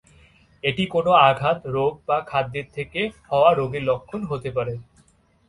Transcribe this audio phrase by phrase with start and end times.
[0.63, 4.73] এটি কোনো আঘাত, রোগ বা খাদ্যের থেকে হওয়া রোগের লক্ষণ হতে পারে।